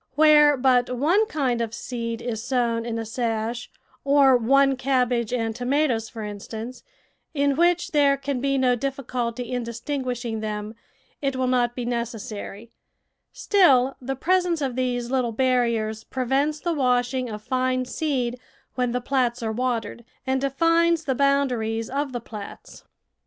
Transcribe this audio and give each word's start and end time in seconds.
Where 0.15 0.57
but 0.57 0.89
one 0.97 1.27
kind 1.27 1.61
of 1.61 1.75
seed 1.75 2.23
is 2.23 2.43
sown 2.43 2.87
in 2.87 2.97
a 2.97 3.05
sash, 3.05 3.69
or 4.03 4.35
one 4.35 4.75
cab 4.75 5.09
bage 5.09 5.31
and 5.31 5.55
tomatoes, 5.55 6.09
for 6.09 6.23
instance, 6.23 6.81
in 7.35 7.55
which 7.55 7.91
there 7.91 8.17
can 8.17 8.41
be 8.41 8.57
no 8.57 8.75
difficulty 8.75 9.51
in 9.51 9.61
distinguishing 9.61 10.39
them, 10.39 10.73
it 11.21 11.35
will 11.35 11.45
not 11.45 11.75
be 11.75 11.85
necessary; 11.85 12.71
still 13.31 13.95
the 14.01 14.15
presence 14.15 14.59
of 14.59 14.75
these 14.75 15.11
little 15.11 15.33
barriers 15.33 16.03
prevents 16.03 16.59
the 16.59 16.73
washing 16.73 17.29
of 17.29 17.43
fine 17.43 17.85
seed 17.85 18.39
when 18.73 18.93
the 18.93 19.01
plats 19.01 19.43
are 19.43 19.51
watered, 19.51 20.03
and 20.25 20.41
defines 20.41 21.03
the 21.03 21.13
boundaries 21.13 21.91
of 21.91 22.11
the 22.11 22.19
plats. 22.19 22.85